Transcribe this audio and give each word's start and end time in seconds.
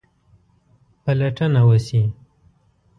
پلټنه 1.03 1.61
وسي. 1.69 2.01